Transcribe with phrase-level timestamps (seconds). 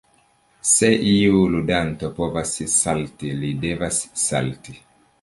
[0.69, 4.81] Se iu ludanto povas salti li devas salti.